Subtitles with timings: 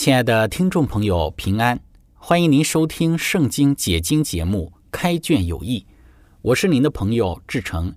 [0.00, 1.78] 亲爱的听众朋友，平安！
[2.14, 5.80] 欢迎您收听《圣经解经》节目《开卷有益》，
[6.40, 7.94] 我是您的朋友志成。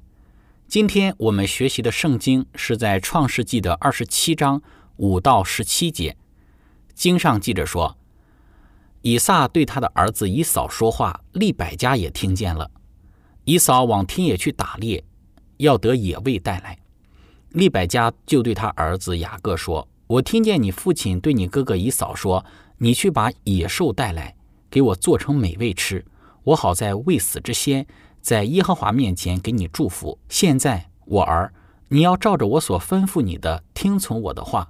[0.67, 4.61] 今天我们学习的圣经是在创世纪的二十七章
[4.97, 6.17] 五到十七节。
[6.93, 7.97] 经上记着说，
[9.01, 12.69] 以撒对他的儿子以扫说话，利百加也听见了。
[13.45, 15.01] 以扫往田野去打猎，
[15.55, 16.77] 要得野味带来，
[17.51, 19.87] 利百加就对他儿子雅各说。
[20.07, 22.45] 我听见你父亲对你哥哥以扫说
[22.79, 24.35] ：“你去把野兽带来，
[24.69, 26.05] 给我做成美味吃，
[26.43, 27.87] 我好在未死之先，
[28.21, 30.19] 在耶和华面前给你祝福。
[30.27, 31.53] 现在我儿，
[31.87, 34.69] 你要照着我所吩咐你的，听从我的话。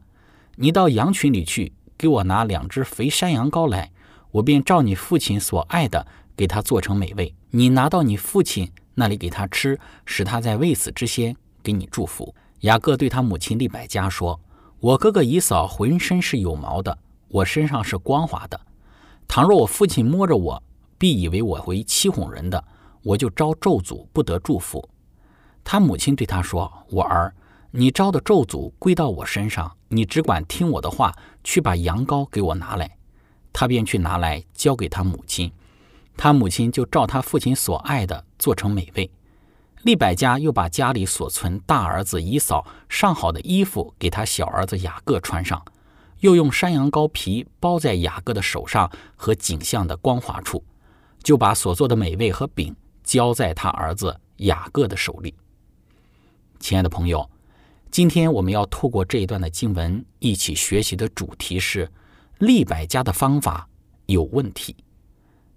[0.57, 3.91] 你到羊群里去，给我拿两只肥山羊羔来，
[4.29, 6.05] 我便照你父亲所爱的，
[6.37, 7.33] 给他做成美味。
[7.49, 14.39] 你拿到你父亲那里给他吃，使他在未死之先给你祝福。”雅各对他母亲利百加说。
[14.83, 16.97] 我哥哥以嫂浑身是有毛的，
[17.29, 18.59] 我身上是光滑的。
[19.29, 20.61] 倘若我父亲摸着我，
[20.97, 22.61] 必以为我为欺哄人的，
[23.01, 24.89] 我就招咒诅，不得祝福。
[25.63, 27.33] 他母亲对他说：“我儿，
[27.71, 31.15] 你招的咒诅归到我身上，你只管听我的话，
[31.45, 32.97] 去把羊羔给我拿来。”
[33.53, 35.49] 他便去拿来，交给他母亲。
[36.17, 39.09] 他母亲就照他父亲所爱的做成美味。
[39.83, 45.63] 利百加又把家里所存大儿子以扫上好的衣服给他小儿子雅各穿上，
[46.21, 50.63] 又用山羊羔皮包在雅各的手上和颈项的光滑处，
[51.21, 52.73] 就把所做的美味和饼
[53.03, 55.35] 交在他儿子雅各的手里。
[56.61, 57.29] 亲爱的朋友，
[57.91, 61.91] 今天我们要透过这一段的经文一起学习的主题是
[62.39, 63.67] 利百加的方法
[64.05, 64.77] 有问题。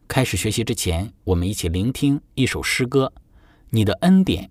[0.09, 3.13] 开始学习之前，我们一起聆听一首诗歌。
[3.77, 4.49] 你的恩典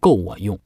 [0.00, 0.58] 够我用。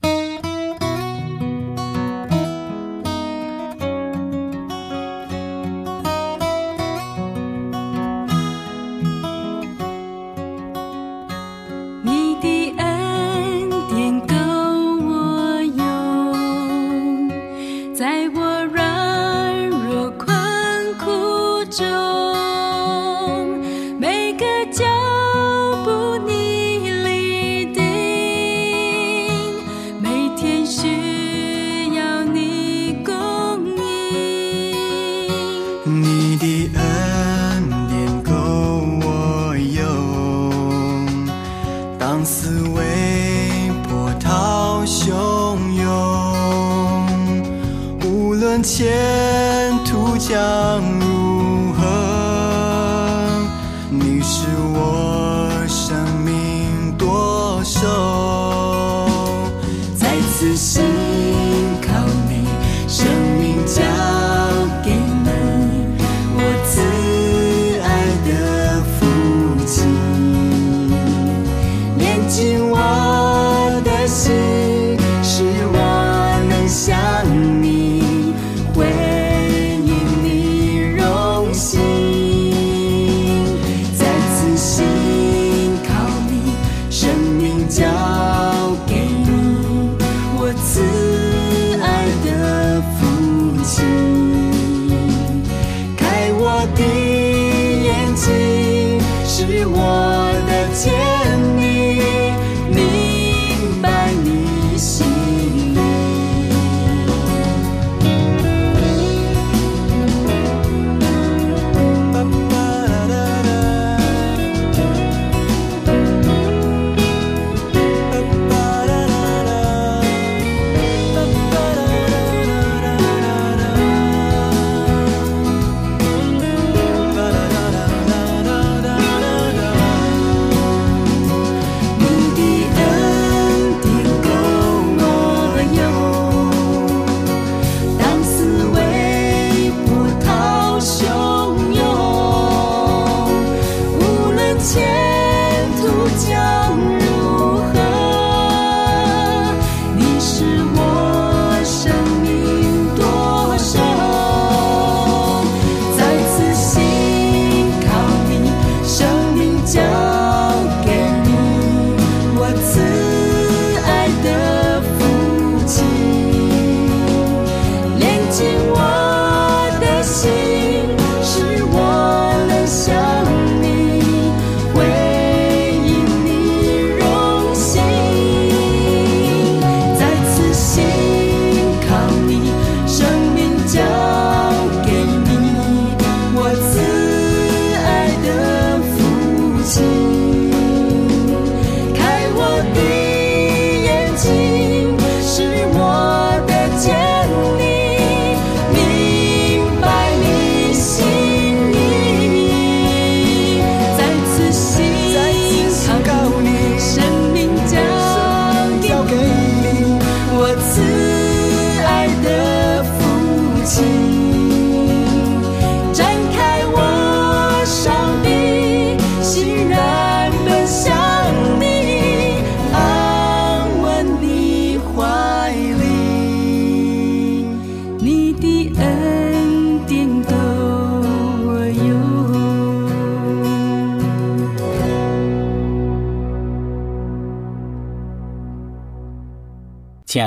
[146.26, 146.55] canción.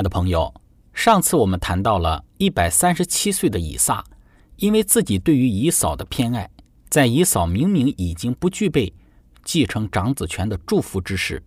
[0.00, 0.54] 爱的朋友，
[0.94, 4.02] 上次我们谈到了一百三十七岁的以撒，
[4.56, 6.48] 因为自己对于以扫的偏爱，
[6.88, 8.94] 在以扫明明已经不具备
[9.44, 11.42] 继承长子权的祝福之时，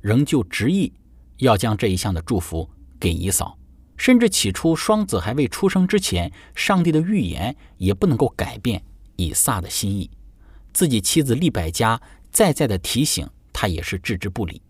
[0.00, 0.92] 仍旧执意
[1.36, 2.68] 要将这一项的祝福
[2.98, 3.56] 给以扫，
[3.96, 8.82] 甚至起初双子还未出生之前，上帝的预言也不能够改变
[9.14, 10.10] 以撒的心意。
[10.72, 12.00] 自己妻子利百加
[12.32, 14.60] 再再的提醒，他也是置之不理。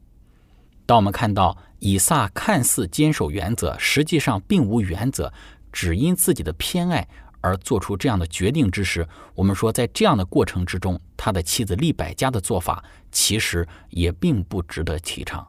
[0.87, 5.33] 当我们看到以撒看似坚守原则，实际上并无原则，
[5.73, 7.07] 只因自己的偏爱
[7.41, 15.47] 而做出这样的决定之时，我们说，在这样的过程之中，他的妻子利百加的做法其实也并不值得提倡，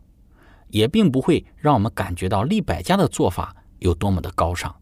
[0.70, 4.76] 也并不会让我们感觉到利百加的做法有多么的高尚。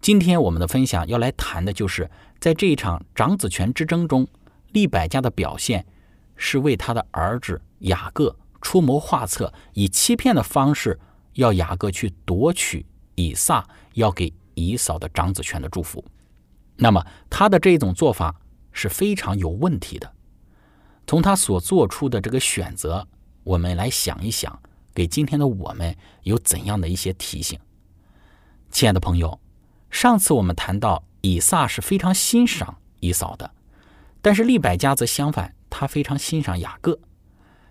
[0.00, 4.26] 今天我们的分享要来谈的就是在这一场长子权之争中，
[4.72, 5.84] 利百加的表现
[6.34, 8.34] 是为他的儿子雅各。
[8.66, 10.98] 出谋划策，以欺骗的方式
[11.34, 12.84] 要雅各去夺取
[13.14, 13.64] 以撒
[13.94, 16.04] 要给以扫的长子权的祝福。
[16.74, 18.34] 那么他的这一种做法
[18.72, 20.12] 是非常有问题的。
[21.06, 23.06] 从他所做出的这个选择，
[23.44, 24.60] 我们来想一想，
[24.92, 27.56] 给今天的我们有怎样的一些提醒？
[28.72, 29.38] 亲爱的朋友，
[29.90, 33.48] 上次我们谈到以撒是非常欣赏以扫的，
[34.20, 36.98] 但是利百加则相反，他非常欣赏雅各。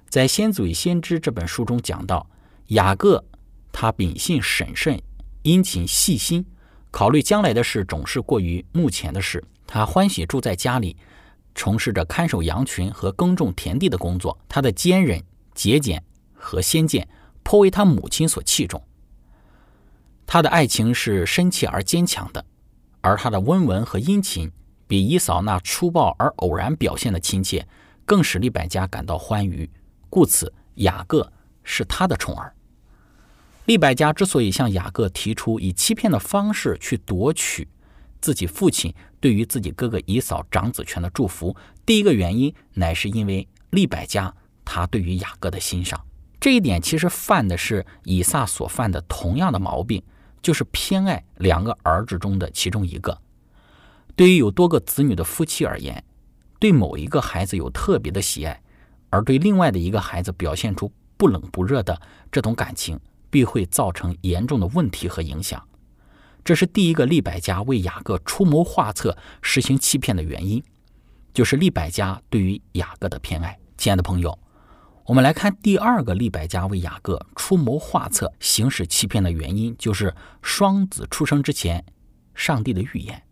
[0.09, 2.29] 在《先祖与先知》这本书中讲到，
[2.67, 3.23] 雅各
[3.71, 5.01] 他秉性审慎、
[5.41, 6.45] 殷勤细心，
[6.89, 9.43] 考虑将来的事总是过于目前的事。
[9.67, 10.95] 他欢喜住在家里，
[11.53, 14.37] 从事着看守羊群和耕种田地的工作。
[14.47, 15.21] 他的坚忍、
[15.53, 16.01] 节俭
[16.33, 17.07] 和先见，
[17.43, 18.81] 颇为他母亲所器重。
[20.25, 22.45] 他的爱情是深切而坚强的，
[23.01, 24.51] 而他的温文和殷勤，
[24.87, 27.67] 比姨嫂那粗暴而偶然表现的亲切，
[28.05, 29.69] 更使利百加感到欢愉。
[30.15, 31.29] 故此，雅各
[31.61, 32.55] 是他的宠儿。
[33.65, 37.67] 利百加之所以向雅各提出以欺骗的方式去夺取
[38.21, 41.53] 自己父亲对于自己哥哥以扫长子权的祝福，
[41.85, 46.05] 第一个原因乃是因为利百加他对于雅各的欣赏。
[46.39, 50.01] 这一点其实犯的是以撒所犯的同样的毛病，
[50.41, 53.19] 就是偏爱两个儿子中的其中一个。
[54.15, 56.01] 对于有多个子女的夫妻而言，
[56.57, 58.61] 对某一个孩子有特别的喜爱。
[59.15, 61.97] 而对另外的一个孩子表现出不冷不热的
[62.29, 65.65] 这种感情，必会造成严重的问题和影响。
[66.43, 70.61] 这是第一个利百加为雅各出谋划策、实行欺骗的原因，
[71.33, 73.57] 就是利百加对于雅各的偏爱。
[73.77, 74.37] 亲爱的朋友，
[75.05, 81.85] 我们来看第二个利百加为雅各出谋划策、行使欺骗的原因，就是双子出生之前，
[82.33, 83.23] 上帝的预言。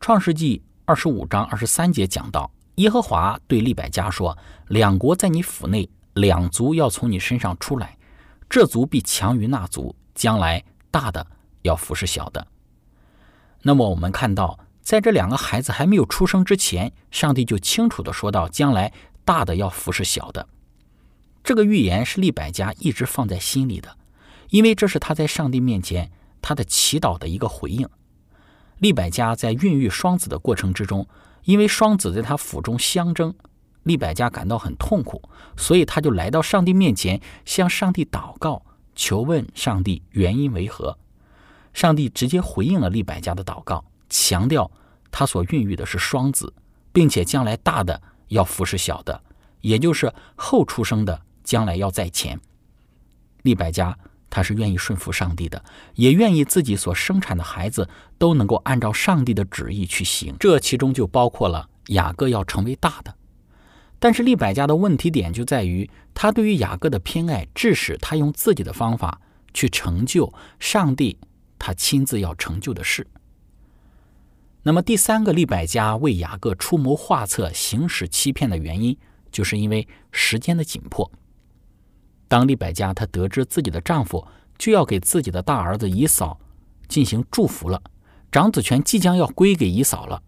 [0.00, 2.50] 创世纪二十五章二十三节讲到。
[2.80, 4.36] 耶和华对利百加说
[4.68, 7.98] ：“两国在你府内，两族要从你身上出来，
[8.48, 11.26] 这族必强于那族，将来大的
[11.60, 12.46] 要服侍小的。”
[13.62, 18.90] 那么我们看到，在这两个孩子还没有出生之前，上帝就清楚的说到，将来
[19.26, 20.48] 大的要服侍小的。
[21.44, 23.94] 这个预言是利百加一直放在心里的，
[24.48, 26.10] 因为这是他在上帝面前
[26.40, 27.86] 他的祈祷的一个回应。
[28.78, 31.06] 利百加在孕育双子的过程之中。
[31.44, 33.34] 因为双子在他府中相争，
[33.82, 35.22] 利百加感到很痛苦，
[35.56, 38.62] 所以他就来到上帝面前，向上帝祷告，
[38.94, 40.96] 求问上帝原因为何。
[41.72, 44.70] 上帝直接回应了利百加的祷告，强调
[45.10, 46.52] 他所孕育的是双子，
[46.92, 49.22] 并且将来大的要服侍小的，
[49.60, 52.40] 也就是后出生的将来要在前。
[53.42, 53.96] 利百加。
[54.30, 55.62] 他是愿意顺服上帝的，
[55.96, 60.34] 也愿意自己所生产的孩子都能够按照上帝的旨意去行。
[60.38, 63.14] 这其中就包括了雅各要成为大的。
[63.98, 69.20] 但是利百加的问题点就在于，他对于雅各的偏爱，致使他用自己的方法
[69.52, 71.18] 去成就上帝
[71.58, 73.06] 他亲自要成就的事。
[74.62, 78.96] 那么第三个利百加为雅各出谋划策、行使欺骗的原因，
[79.32, 81.10] 就是因为时间的紧迫。
[82.30, 84.24] 当利百加她得知自己的丈夫
[84.56, 86.38] 就要给自己的大儿子以扫
[86.86, 87.82] 进行祝福了，
[88.30, 90.22] 长子权即将要归给以扫了，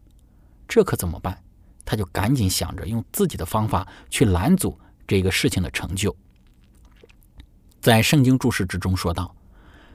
[0.66, 1.40] 这可怎么办？
[1.84, 6.14] 她就赶紧想着用自己的方法去拦阻这个事情的成就。
[7.80, 9.32] 在圣经注释之中说道：“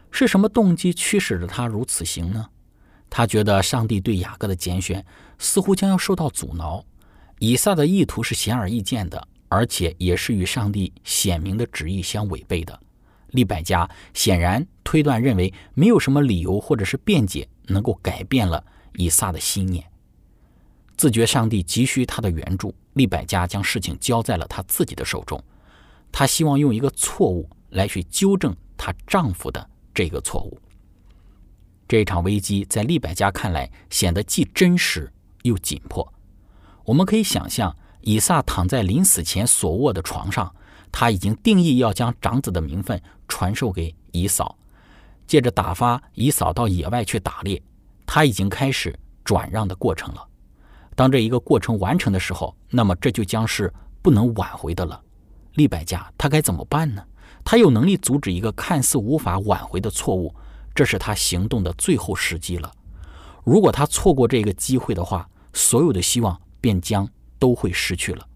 [0.10, 2.48] 是什么动机驱使着他如此行呢？
[3.10, 5.06] 他觉得上帝对雅各的拣选
[5.38, 6.86] 似乎将要受到阻挠，
[7.40, 12.80] 以撒的意图是显而易见的。”而且也是与上帝显明的旨意相违背的。
[13.32, 18.63] 利百加显然推断认为，没有什么理由或者是辩解能够改变了
[18.96, 19.86] 以撒的心念。
[20.96, 25.44] 自觉上帝急需他的援助，利百加将事情交在了他自己的手中。
[26.12, 30.60] 他希望用一个错误来去纠正她丈夫的这个错误。
[31.88, 35.12] 这场危机在利百加看来显得既真实
[35.44, 36.12] 又紧迫。
[36.86, 40.54] 我们可以想象，以撒躺在临死前所卧的床上，
[40.92, 44.58] 他已经定义要将长子的名分传授给以扫，
[45.25, 47.62] 借着打发以扫到野外去打猎，
[48.06, 50.27] 他已经开始转让的过程了。
[50.96, 55.01] 当这一个过程完成的时候，那么这就将是不能挽回的了。
[55.54, 57.04] 利百加他该怎么办呢？
[57.44, 60.34] 他有能力阻止一个看似无法挽回的错误。
[60.74, 62.72] 这是他行动的最后时机了。
[63.44, 67.08] 如果他错过这个机会的话，所有的希望便将
[67.39, 68.27] 都会失去了。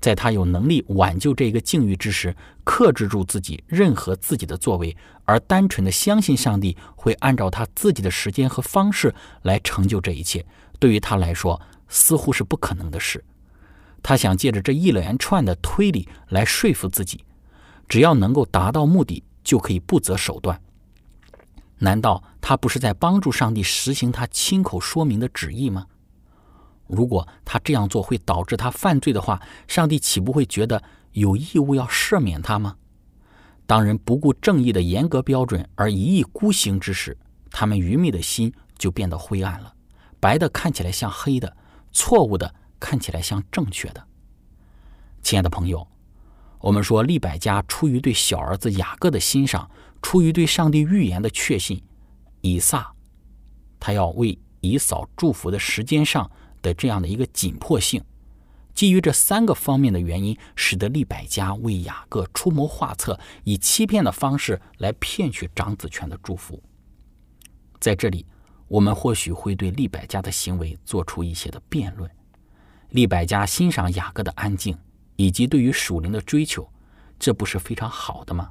[0.00, 10.44] 在他有能力挽救这个境遇之时，克制住自己任何自己的作为，而单纯的相信上帝会按照他自己的时间和方式来成就这一切，
[10.78, 13.24] 对于他来说似乎是不可能的事。
[14.02, 17.24] 他想借着这一连串的推理来说服自己，
[17.88, 20.60] 只要能够达到目的，就可以不择手段。
[21.78, 25.86] 难道他不是在帮助上帝实行他亲口说明的旨意吗？
[26.94, 30.82] 如果他这样做会导致他犯罪的话，上帝岂不会觉得
[31.12, 32.76] 有义务要赦免他吗？
[33.66, 37.16] 当人不顾正义的严格标准而一意孤行之时，
[37.50, 39.74] 他们愚昧的心就变得灰暗了。
[40.20, 41.56] 白的看起来像黑的，
[41.92, 44.06] 错误的看起来像正确的。
[45.22, 45.86] 亲爱的朋友，
[46.60, 49.70] 我们说利百加出于对小儿子雅各的欣赏。
[50.02, 51.82] 出于对上帝预言的确信，
[52.42, 52.92] 以撒
[53.80, 56.30] 他要为以扫祝福的时间上
[56.64, 58.02] 的这样的一个紧迫性，
[58.74, 66.60] 基于这三个方面的原因，使得利百加为雅各出谋划策，以欺骗的方式来骗取长子权的祝福。
[67.78, 68.24] 在这里，
[68.66, 72.10] 我们或许会对利百加的行为做出一些的辩论。
[72.88, 74.76] 利百加欣赏雅各的安静
[75.16, 76.66] 以及对于属灵的追求，
[77.18, 78.48] 这不是非常好的吗？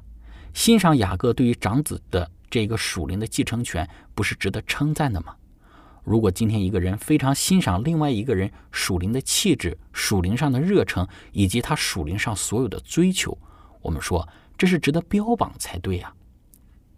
[0.52, 5.34] 欣赏雅各对于长子的这个属灵的继承权，不是值得称赞的吗？
[6.04, 13.36] 如果今天一个人非常欣赏另外一个人属灵的气质、属灵上的热诚以及他属灵上所有的追求，
[13.80, 16.12] 我们说这是值得标榜才对呀。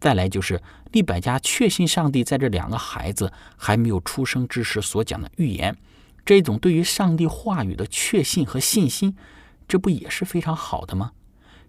[0.00, 0.60] 再来就是
[0.92, 5.76] 利百加确信上帝在这两个孩子还没有出生之时所讲的预言，
[6.24, 9.16] 这种对于上帝话语的确信和信心，
[9.66, 11.12] 这不也是非常好的吗？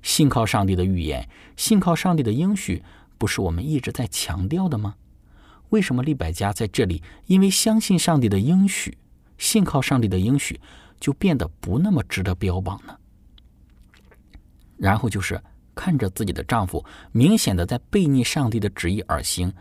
[0.01, 2.83] 信靠上帝的预言，信靠上帝的应许，
[3.17, 4.95] 不是我们一直在强调的吗？
[5.69, 8.97] 为什么利百加在这里因为相信上帝的应许，
[9.37, 10.59] 信靠上帝的应许，
[10.99, 12.97] 就变得不那么值得标榜呢？
[14.77, 15.41] 然后就是
[15.75, 19.51] 看着自己的丈夫明显的在背逆上帝的旨意而行，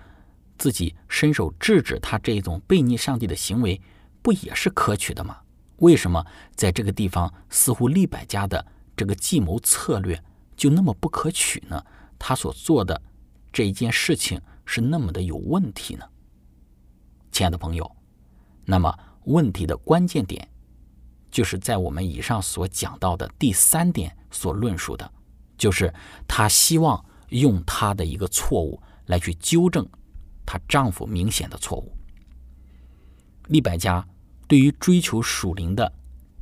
[0.58, 3.80] 自己伸手制止他这种背逆上帝的行为，
[4.22, 5.38] 不也是可取的吗？
[5.78, 8.64] 为什么在这个地方似乎利百加的
[8.96, 10.22] 这个计谋策略？
[10.56, 11.84] 就那么不可取呢？
[12.18, 13.02] 他所做的
[13.52, 16.04] 这一件事情是那么的有问题呢？
[17.32, 17.90] 亲爱的朋友，
[18.64, 18.94] 那么
[19.24, 20.46] 问题的关键点
[21.30, 25.10] 就是在我们以上所讲到的第三点所论述的，
[25.56, 25.92] 就是
[26.28, 29.88] 她希望用她的一个错误来去纠正
[30.44, 31.96] 她丈夫明显的错误。
[33.48, 34.06] 利百加
[34.48, 35.92] 对于追求属灵的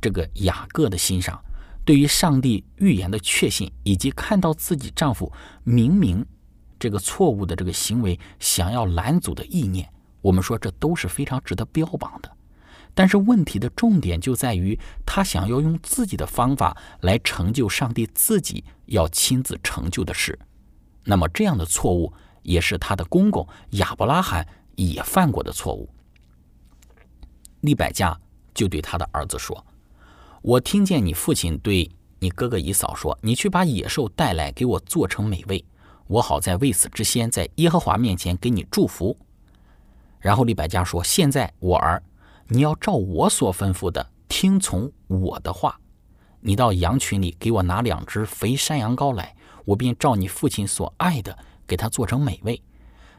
[0.01, 1.41] 这个雅各的欣赏。
[1.83, 5.31] 对于上帝预言的确信，以及看到自己丈夫
[5.63, 6.25] 明明
[6.85, 12.31] 这个错误的这个行为，想要拦阻的意念，我们说这都是非常值得标榜的。
[12.93, 20.37] 但是问题的重点就在于，他想要用自己的方法来成就上帝自己要亲自成就的事。
[21.03, 22.13] 那么这样的错误，
[22.43, 25.89] 也是他的公公亚伯拉罕也犯过的错误。
[27.61, 28.15] 利百加
[28.53, 29.65] 就对他的儿子说。
[30.43, 31.89] 我听见你父亲对
[32.19, 35.65] 你哥哥以嫂说：“你去把野兽带来，给我做成美味，
[36.07, 39.17] 我好在未死之先，在耶和华面前给你祝福。”
[40.19, 42.01] 然后利百加说：“现在我儿，
[42.47, 45.79] 你要照我所吩咐的，听从我的话。
[46.41, 49.35] 你到羊群里给我拿两只肥山羊羔来，
[49.65, 52.61] 我便照你父亲所爱的，给他做成美味。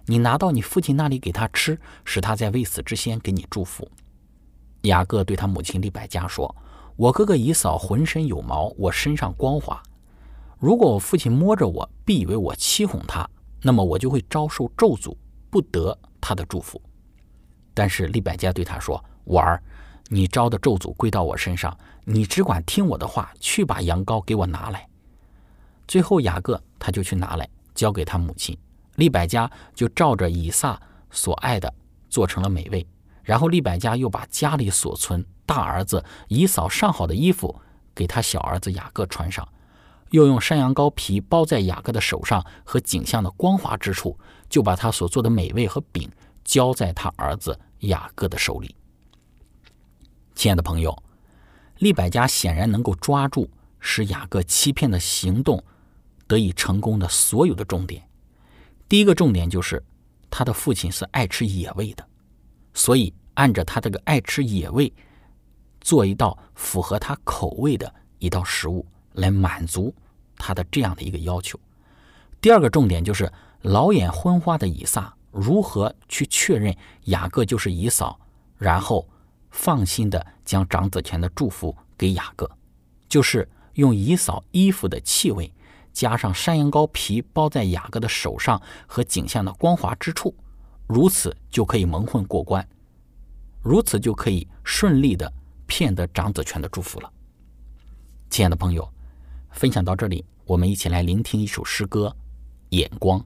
[0.07, 3.91] 你拿到你父亲那里给他吃，使他在未死之先给你祝福。”
[4.83, 6.55] 雅各对他母亲利百加说。
[6.97, 9.83] 我哥哥以扫浑身有毛，我身上光滑。
[10.59, 13.29] 如果我父亲摸着我，必以为我欺哄他，
[13.63, 15.15] 那么我就会遭受咒诅，
[15.51, 16.81] 不得他的祝福。
[17.75, 19.63] 但是利百加对他说：“我儿，
[20.09, 24.89] 你招的咒诅归到我身上，你只管听我的话，去把羊羔给我拿来。”
[25.87, 28.57] 最后雅各他就去拿来，交给他母亲。
[28.95, 31.73] 利百加就照着以撒所爱的
[32.09, 32.87] 做成了美味。
[33.23, 37.55] 然后利百加又把家里所存大儿子以扫上好的衣服
[37.95, 39.47] 给他小儿子雅各穿上，
[40.11, 46.11] 又用山羊羔皮包在雅各的手上和颈项的光滑之处，就把他所做的美味和饼
[46.45, 48.75] 交在他儿子雅各的手里。
[50.35, 50.97] 亲爱的朋友，
[51.79, 55.63] 利百加显然能够抓住使雅各欺骗的行动
[56.27, 58.09] 得以成功的所有的重点。
[58.89, 59.83] 第一个重点就是
[60.31, 62.07] 他的父亲是爱吃野味的，
[62.75, 64.93] 所以按着他这个爱吃野味，
[65.81, 69.93] 做一道符合他口味的一道食物来满足。
[70.39, 71.59] 他的这样的一个要求。
[72.43, 78.21] 第二个重点就是老眼昏花的以撒如何去确认雅各就是以扫，
[78.59, 79.09] 然后
[79.51, 82.47] 放心的将长子权的祝福给雅各，
[83.09, 85.51] 就是用以扫衣服的气味，
[85.91, 90.35] 加上山羊羔皮包在雅各的手上和颈项的光滑之处，
[90.87, 92.69] 如此就可以蒙混过关，
[93.63, 95.33] 如此就可以顺利的
[95.67, 97.11] 骗得长子权的祝福了。
[98.29, 98.96] 亲爱的朋友。
[99.57, 102.15] 分享到这里，我们一起来聆听一首诗歌，
[102.77, 103.19] 《眼光》。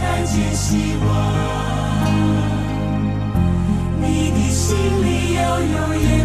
[0.00, 1.08] 看见希望
[4.00, 6.19] 你的心里要有眼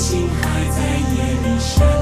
[0.00, 0.82] 星还在
[1.14, 1.99] 夜里闪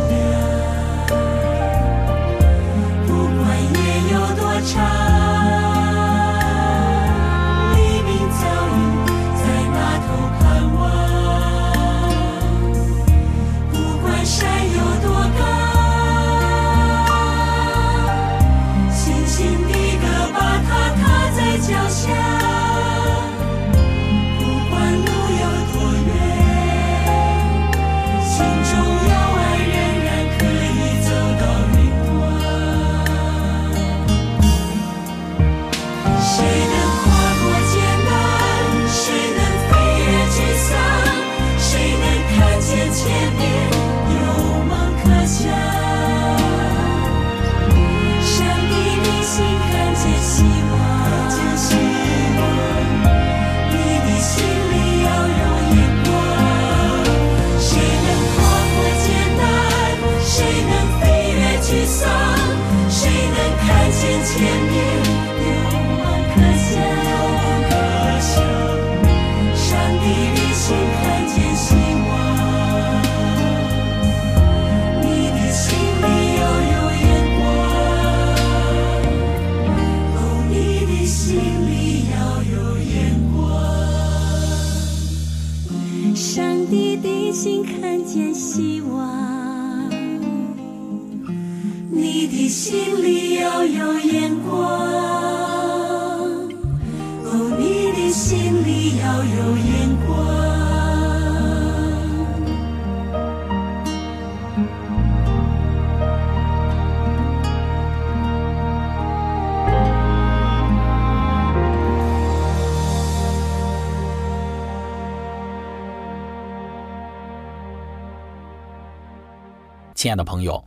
[119.98, 120.64] 亲爱的朋友，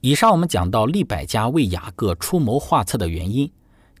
[0.00, 3.48] 以上我们讲到利百加为雅各出谋划策的原因，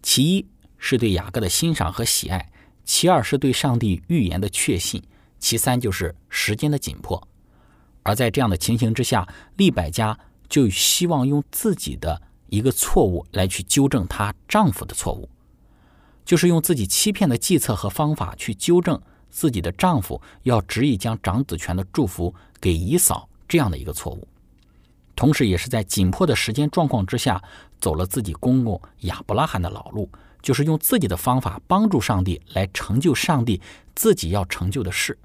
[0.02, 0.44] 其一
[0.78, 2.50] 是对雅各的欣赏和喜爱，
[2.82, 5.00] 其二是对上帝预言的确信，
[5.38, 7.22] 其三就是时间的紧迫。
[8.02, 9.24] 而在这样的情形之下，
[9.56, 15.28] 利百加就希望用自己的一个错误来去纠正她丈夫的错误，
[16.24, 24.26] 就是用自己欺骗的计策和方法去纠正自己的丈夫要执意将长子权的祝福给姨嫂这样的一个错误。
[25.16, 27.42] 同时，也是在紧迫的时间状况之下，
[27.80, 30.10] 走了自己公公亚伯拉罕的老路，
[30.42, 33.60] 就是用自己的方法帮助上帝来成就上帝
[33.94, 35.16] 自己要成就的事。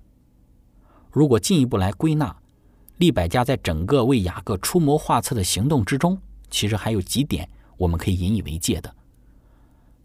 [1.11, 2.35] 如果进一步来归纳，
[2.97, 6.19] 利百加在整个为雅各出谋划策的行动之中，
[6.51, 8.93] 其实还有几点我们可以引以为戒的。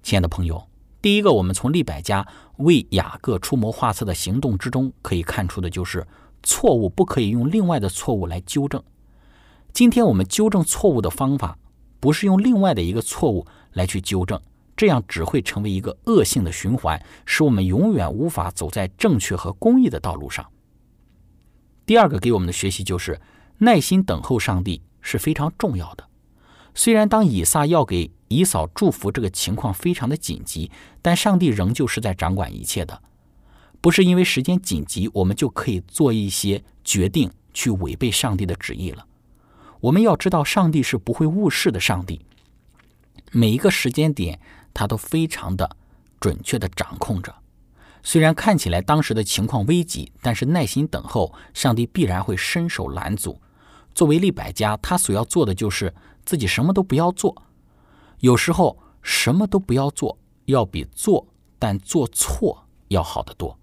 [0.02, 0.66] 亲爱的朋友，
[1.02, 6.06] 第一个，我们从利百加为雅各出谋划策的行动之中可以看出的就是，
[6.42, 8.82] 错误不可以用另外的错误来纠正。
[9.74, 11.58] 今天我们纠正错误的方法，
[11.98, 14.40] 不是用另外的一个错误来去纠正，
[14.76, 20.48] 这样只会成为一个恶性的循环，使我们永远无法走在正确和公义的道路上。
[21.84, 23.20] 第二个给我们的学习就是，
[23.58, 26.04] 耐心等候上帝是非常重要的。
[26.72, 30.70] 虽然当以撒要给以扫祝福这个情况非常的紧急，
[31.02, 33.02] 但上帝仍旧是在掌管一切的，
[33.80, 39.04] 不是因为时间紧急，我们就可以做一些决定去违背上帝的旨意了。
[39.84, 41.78] 我们要知道，上帝是不会误事的。
[41.78, 42.24] 上帝
[43.32, 44.40] 每一个时间点，
[44.72, 45.76] 他都非常的
[46.18, 47.34] 准确的掌控着。
[48.02, 53.38] 虽然看起来当时的情况危急，但是耐心等候，上帝必然会伸手拦阻。
[53.94, 55.92] 作为利百家，他所要做的就是
[56.24, 57.42] 自己什么都不要做。
[58.20, 61.26] 有时候什么都不要做，要比做
[61.58, 63.58] 但做错要好得多。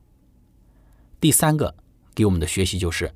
[1.20, 1.74] 第三个
[2.14, 3.12] 给我们的学习就是。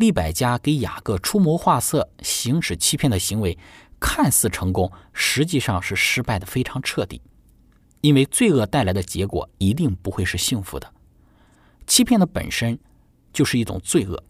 [0.00, 3.58] 利百加给雅各出谋划策、行使欺骗的行为，
[4.00, 7.20] 看似成功，实际上是失败的非常彻底。
[8.00, 10.90] 因为罪恶带来的结果一定不会是幸福的。
[11.86, 12.78] 欺骗的本身
[13.30, 14.24] 就是一种罪恶，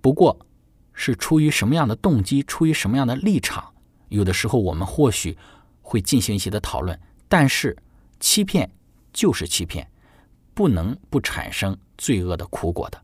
[0.00, 0.46] 不过
[0.92, 3.74] 是出于什么样的动机、出于什么样的立场，
[4.10, 5.36] 有的时候我们或许
[5.82, 6.96] 会进行一些的讨论。
[7.28, 7.76] 但是
[8.20, 8.70] 欺骗
[9.12, 9.90] 就是欺骗，
[10.54, 13.03] 不能不产生罪恶的苦果的。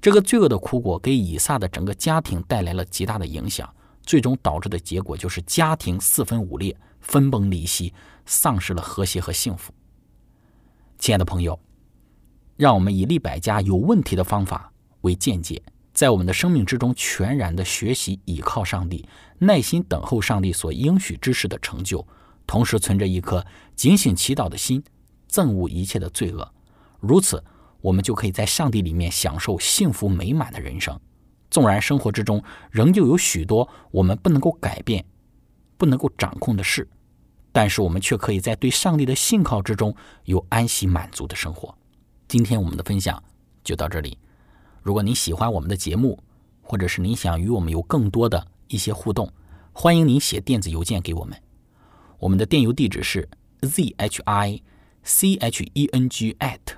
[0.00, 3.68] 这个罪恶的苦果给以撒的整个家庭带来了极大的影响，
[4.02, 7.92] 最终导致的结果就是家庭四分五裂、分崩离析，
[8.24, 9.72] 丧失了和谐和幸福。
[10.98, 11.58] 亲爱的朋友，
[12.56, 15.60] 让我们以利百家有问题的方法为见解，
[15.92, 19.04] 在我们的生命之中全然的学习倚靠上帝，
[19.38, 22.06] 耐心等候上帝所应许之事的成就，
[22.46, 24.82] 同时存着一颗警醒祈祷的心，
[25.28, 26.48] 憎恶一切的罪恶，
[27.00, 27.42] 如此。
[27.80, 30.98] 我们就可以在上帝里面享受幸福美满的人生。
[31.50, 35.04] 纵然生活之中仍旧有许多我们不能够改变、
[35.76, 36.86] 不能够掌控的事，
[37.52, 41.74] 但是我们却可以在对上帝的信靠之中有安息满足的生活。
[42.26, 43.22] 今天我们的分享
[43.64, 44.18] 就到这里。
[44.82, 46.22] 如果您喜欢我们的节目，
[46.60, 49.32] 或者是您想与我们有更多的一些互动，
[49.72, 51.40] 欢迎您写电子邮件给我们。
[52.18, 53.26] 我们的电邮地址是
[53.62, 54.62] z h i
[55.02, 56.77] c h e n g at。